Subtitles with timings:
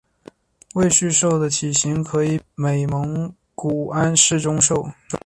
[0.73, 4.89] 伟鬣兽的体型可以比美蒙古安氏中兽。